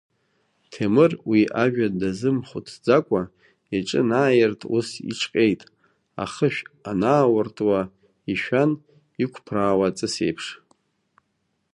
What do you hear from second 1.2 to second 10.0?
уи ажәа дазымхәыцӡакәа, иҿы анааирт ус иҿҟьеит, ахышә анаауртуа ишәан иқәԥраауа